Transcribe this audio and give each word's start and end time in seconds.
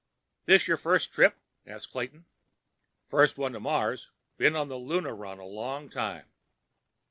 "This 0.45 0.67
your 0.67 0.77
first 0.77 1.13
trip?" 1.13 1.37
asked 1.67 1.91
Clayton. 1.91 2.25
"First 3.07 3.37
one 3.37 3.53
to 3.53 3.59
Mars. 3.59 4.09
Been 4.35 4.55
on 4.55 4.67
the 4.67 4.79
Luna 4.79 5.13
run 5.13 5.37
a 5.37 5.45
long 5.45 5.91
time." 5.91 6.25